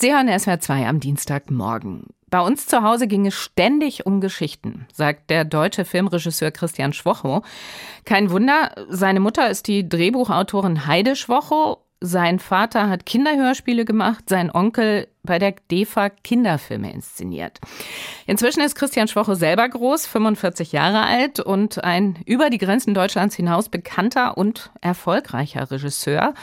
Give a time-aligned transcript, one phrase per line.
[0.00, 2.06] Sie hören SWR 2 am Dienstagmorgen.
[2.30, 7.42] Bei uns zu Hause ging es ständig um Geschichten, sagt der deutsche Filmregisseur Christian Schwocho.
[8.06, 11.84] Kein Wunder, seine Mutter ist die Drehbuchautorin Heide Schwocho.
[12.00, 17.60] Sein Vater hat Kinderhörspiele gemacht, sein Onkel bei der DEFA Kinderfilme inszeniert.
[18.26, 23.36] Inzwischen ist Christian Schwocho selber groß, 45 Jahre alt und ein über die Grenzen Deutschlands
[23.36, 26.34] hinaus bekannter und erfolgreicher Regisseur.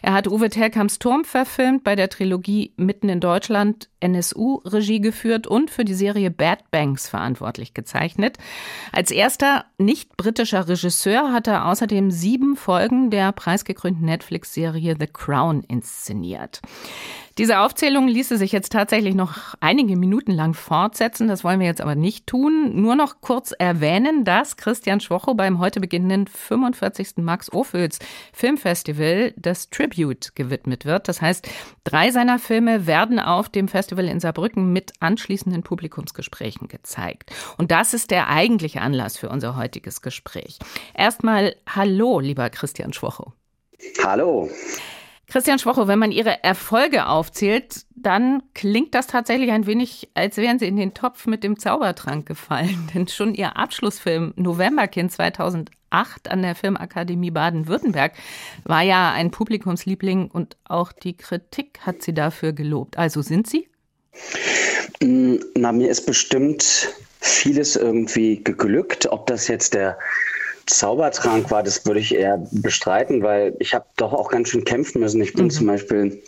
[0.00, 5.48] Er hat Uwe Terkamps Turm verfilmt, bei der Trilogie Mitten in Deutschland NSU Regie geführt
[5.48, 8.38] und für die Serie Bad Banks verantwortlich gezeichnet.
[8.92, 15.64] Als erster nicht britischer Regisseur hat er außerdem sieben Folgen der preisgekrönten Netflix-Serie The Crown
[15.64, 16.60] inszeniert.
[17.38, 21.28] Diese Aufzählung ließe sich jetzt tatsächlich noch einige Minuten lang fortsetzen.
[21.28, 22.80] Das wollen wir jetzt aber nicht tun.
[22.80, 27.18] Nur noch kurz erwähnen, dass Christian Schwocho beim heute beginnenden 45.
[27.18, 27.98] Max Ophüls
[28.32, 31.08] Filmfestival das Tribute gewidmet wird.
[31.08, 31.46] Das heißt,
[31.84, 37.32] drei seiner Filme werden auf dem Festival in Saarbrücken mit anschließenden Publikumsgesprächen gezeigt.
[37.58, 40.58] Und das ist der eigentliche Anlass für unser heutiges Gespräch.
[40.94, 43.34] Erstmal Hallo, lieber Christian Schwocho.
[44.02, 44.48] Hallo.
[45.28, 50.58] Christian Schwocho, wenn man Ihre Erfolge aufzählt, dann klingt das tatsächlich ein wenig, als wären
[50.58, 52.88] Sie in den Topf mit dem Zaubertrank gefallen.
[52.94, 58.12] Denn schon Ihr Abschlussfilm Novemberkind 2008 an der Filmakademie Baden-Württemberg
[58.64, 62.96] war ja ein Publikumsliebling und auch die Kritik hat Sie dafür gelobt.
[62.96, 63.68] Also sind Sie?
[65.02, 69.06] Mm, na, mir ist bestimmt vieles irgendwie geglückt.
[69.10, 69.98] Ob das jetzt der
[70.66, 75.00] Zaubertrank war, das würde ich eher bestreiten, weil ich habe doch auch ganz schön kämpfen
[75.00, 75.20] müssen.
[75.22, 75.50] Ich bin mhm.
[75.50, 76.22] zum Beispiel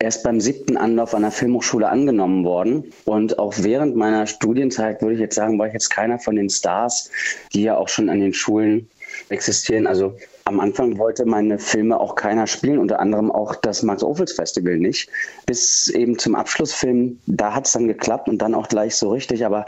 [0.00, 2.92] erst beim siebten Anlauf an der Filmhochschule angenommen worden.
[3.04, 6.50] Und auch während meiner Studienzeit würde ich jetzt sagen, war ich jetzt keiner von den
[6.50, 7.10] Stars,
[7.54, 8.90] die ja auch schon an den Schulen
[9.28, 9.86] existieren.
[9.86, 15.08] Also am Anfang wollte meine Filme auch keiner spielen, unter anderem auch das Max-Ophüls-Festival nicht.
[15.46, 19.46] Bis eben zum Abschlussfilm, da hat es dann geklappt und dann auch gleich so richtig.
[19.46, 19.66] Aber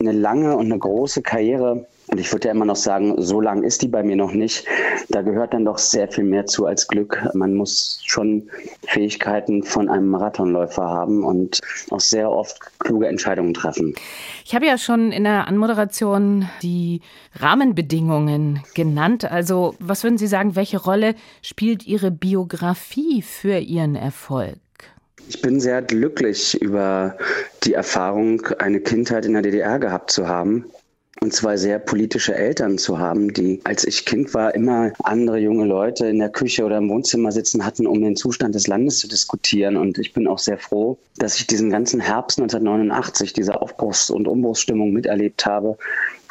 [0.00, 3.62] eine lange und eine große Karriere und ich würde ja immer noch sagen, so lang
[3.62, 4.66] ist die bei mir noch nicht.
[5.08, 7.26] Da gehört dann doch sehr viel mehr zu als Glück.
[7.32, 8.50] Man muss schon
[8.86, 11.60] Fähigkeiten von einem Marathonläufer haben und
[11.90, 13.94] auch sehr oft kluge Entscheidungen treffen.
[14.44, 17.00] Ich habe ja schon in der Anmoderation die
[17.36, 19.24] Rahmenbedingungen genannt.
[19.32, 24.58] Also was würden Sie sagen, welche Rolle spielt Ihre Biografie für Ihren Erfolg?
[25.30, 27.16] Ich bin sehr glücklich über
[27.64, 30.66] die Erfahrung, eine Kindheit in der DDR gehabt zu haben
[31.20, 35.66] und zwei sehr politische Eltern zu haben, die, als ich Kind war, immer andere junge
[35.66, 39.08] Leute in der Küche oder im Wohnzimmer sitzen hatten, um den Zustand des Landes zu
[39.08, 39.76] diskutieren.
[39.76, 44.26] Und ich bin auch sehr froh, dass ich diesen ganzen Herbst 1989, diese Aufbruchs- und
[44.26, 45.76] Umbruchsstimmung miterlebt habe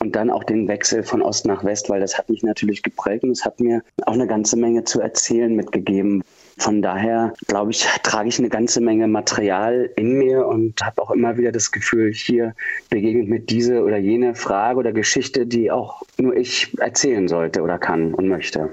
[0.00, 3.24] und dann auch den Wechsel von Ost nach West, weil das hat mich natürlich geprägt
[3.24, 6.22] und es hat mir auch eine ganze Menge zu erzählen mitgegeben.
[6.58, 11.12] Von daher, glaube ich, trage ich eine ganze Menge Material in mir und habe auch
[11.12, 12.54] immer wieder das Gefühl, hier
[12.90, 17.78] begegnet mir diese oder jene Frage oder Geschichte, die auch nur ich erzählen sollte oder
[17.78, 18.70] kann und möchte.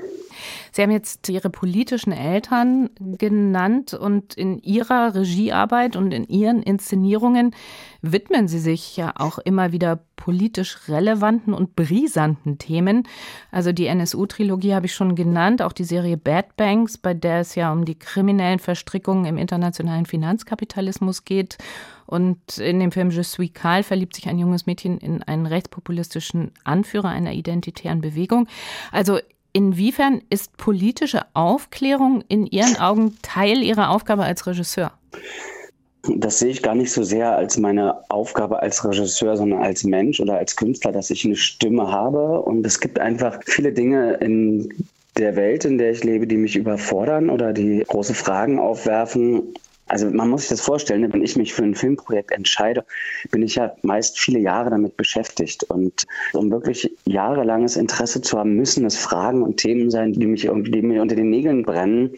[0.72, 7.56] Sie haben jetzt Ihre politischen Eltern genannt und in Ihrer Regiearbeit und in Ihren Inszenierungen
[8.02, 13.08] widmen Sie sich ja auch immer wieder politisch relevanten und brisanten Themen.
[13.52, 17.56] Also die NSU-Trilogie habe ich schon genannt, auch die Serie Bad Banks, bei der es
[17.56, 21.58] ja um die kriminellen Verstrickungen im internationalen Finanzkapitalismus geht.
[22.06, 26.52] Und in dem Film Je suis Karl verliebt sich ein junges Mädchen in einen rechtspopulistischen
[26.64, 28.48] Anführer einer identitären Bewegung.
[28.92, 29.20] Also
[29.56, 34.92] Inwiefern ist politische Aufklärung in Ihren Augen Teil Ihrer Aufgabe als Regisseur?
[36.14, 40.20] Das sehe ich gar nicht so sehr als meine Aufgabe als Regisseur, sondern als Mensch
[40.20, 42.42] oder als Künstler, dass ich eine Stimme habe.
[42.42, 44.74] Und es gibt einfach viele Dinge in
[45.18, 49.56] der Welt, in der ich lebe, die mich überfordern oder die große Fragen aufwerfen.
[49.88, 52.86] Also man muss sich das vorstellen, wenn ich mich für ein Filmprojekt entscheide,
[53.32, 55.64] bin ich ja meist viele Jahre damit beschäftigt.
[55.64, 60.46] Und um wirklich jahrelanges Interesse zu haben, müssen es Fragen und Themen sein, die mich
[60.46, 62.12] irgendwie die mir unter den Nägeln brennen.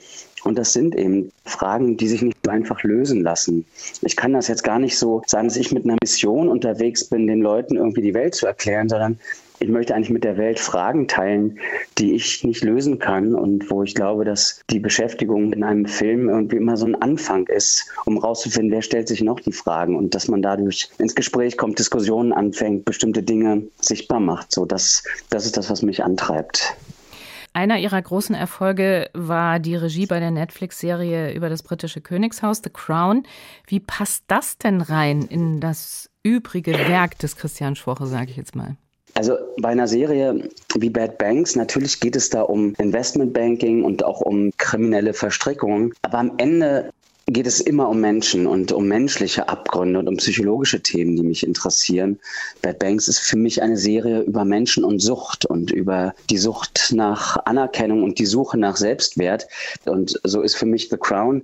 [0.44, 3.66] Und das sind eben Fragen, die sich nicht so einfach lösen lassen.
[4.02, 7.28] Ich kann das jetzt gar nicht so sagen, dass ich mit einer Mission unterwegs bin,
[7.28, 9.20] den Leuten irgendwie die Welt zu erklären, sondern
[9.60, 11.60] ich möchte eigentlich mit der Welt Fragen teilen,
[11.98, 16.30] die ich nicht lösen kann und wo ich glaube, dass die Beschäftigung in einem Film
[16.30, 20.14] irgendwie immer so ein Anfang ist, um rauszufinden, wer stellt sich noch die Fragen und
[20.14, 24.52] dass man dadurch ins Gespräch kommt, Diskussionen anfängt, bestimmte Dinge sichtbar macht.
[24.52, 26.76] So, das, das ist das, was mich antreibt.
[27.58, 32.70] Einer ihrer großen Erfolge war die Regie bei der Netflix-Serie über das britische Königshaus, The
[32.70, 33.24] Crown.
[33.66, 38.56] Wie passt das denn rein in das übrige Werk des Christian Schwoche, sage ich jetzt
[38.56, 38.76] mal?
[39.16, 44.22] Also bei einer Serie wie Bad Banks, natürlich geht es da um Investmentbanking und auch
[44.22, 45.94] um kriminelle Verstrickungen.
[46.04, 46.92] Aber am Ende
[47.30, 51.46] geht es immer um Menschen und um menschliche Abgründe und um psychologische Themen, die mich
[51.46, 52.20] interessieren.
[52.62, 56.94] Bad Banks ist für mich eine Serie über Menschen und Sucht und über die Sucht
[56.94, 59.48] nach Anerkennung und die Suche nach Selbstwert.
[59.86, 61.44] Und so ist für mich The Crown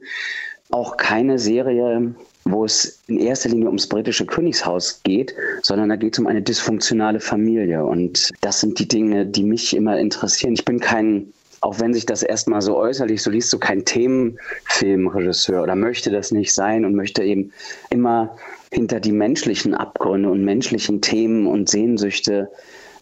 [0.71, 2.15] auch keine Serie,
[2.45, 6.41] wo es in erster Linie ums britische Königshaus geht, sondern da geht es um eine
[6.41, 7.86] dysfunktionale Familie.
[7.86, 10.53] Und das sind die Dinge, die mich immer interessieren.
[10.53, 11.33] Ich bin kein
[11.63, 16.31] auch wenn sich das erstmal so äußerlich so liest, so kein Themenfilmregisseur oder möchte das
[16.31, 17.54] nicht sein und möchte eben
[17.89, 18.36] immer
[18.69, 22.51] hinter die menschlichen Abgründe und menschlichen Themen und Sehnsüchte,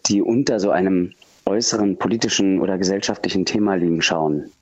[0.06, 1.12] die unter so einem
[1.44, 4.52] äußeren politischen oder gesellschaftlichen Thema liegen, schauen.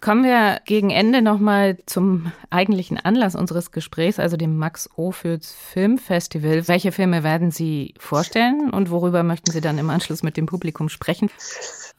[0.00, 6.68] Kommen wir gegen Ende nochmal zum eigentlichen Anlass unseres Gesprächs, also dem Max Ophüls Filmfestival.
[6.68, 10.88] Welche Filme werden Sie vorstellen und worüber möchten Sie dann im Anschluss mit dem Publikum
[10.88, 11.30] sprechen?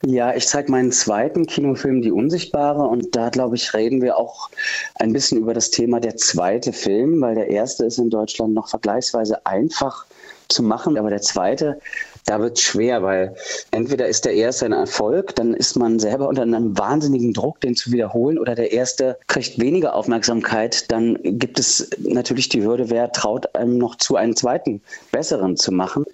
[0.06, 4.52] Ja, ich zeige meinen zweiten Kinofilm Die Unsichtbare und da, glaube ich, reden wir auch
[4.96, 8.70] ein bisschen über das Thema der zweite Film, weil der erste ist in Deutschland noch
[8.70, 10.06] vergleichsweise einfach
[10.50, 11.80] zu machen, aber der zweite,
[12.28, 13.36] da wird schwer, weil
[13.72, 17.76] entweder ist der erste ein Erfolg, dann ist man selber unter einem wahnsinnigen Druck, den
[17.76, 23.12] zu wiederholen, oder der erste kriegt weniger Aufmerksamkeit, dann gibt es natürlich die Hürde, wer
[23.14, 24.82] traut einem noch zu, einen zweiten
[25.12, 26.06] besseren zu machen.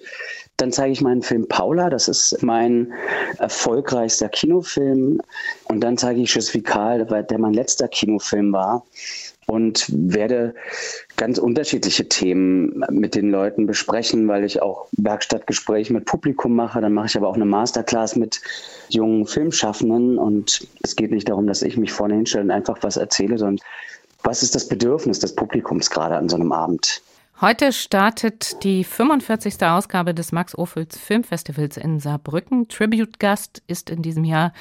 [0.56, 2.92] Dann zeige ich meinen Film Paula, das ist mein
[3.38, 5.20] erfolgreichster Kinofilm.
[5.64, 8.84] Und dann zeige ich Schiss Vikal, der mein letzter Kinofilm war.
[9.46, 10.54] Und werde
[11.16, 16.80] ganz unterschiedliche Themen mit den Leuten besprechen, weil ich auch Werkstattgespräche mit Publikum mache.
[16.80, 18.40] Dann mache ich aber auch eine Masterclass mit
[18.88, 20.18] jungen Filmschaffenden.
[20.18, 23.64] Und es geht nicht darum, dass ich mich vorne hinstelle und einfach was erzähle, sondern
[24.22, 27.02] was ist das Bedürfnis des Publikums gerade an so einem Abend?
[27.40, 29.60] Heute startet die 45.
[29.64, 32.68] Ausgabe des Max Ophüls Filmfestivals in Saarbrücken.
[32.68, 34.52] Tribute-Gast ist in diesem Jahr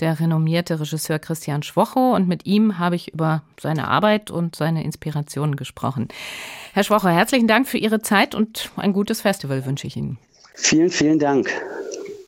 [0.00, 4.84] der renommierte Regisseur Christian Schwocho und mit ihm habe ich über seine Arbeit und seine
[4.84, 6.08] Inspirationen gesprochen.
[6.74, 10.18] Herr Schwocho, herzlichen Dank für Ihre Zeit und ein gutes Festival wünsche ich Ihnen.
[10.54, 11.50] Vielen, vielen Dank.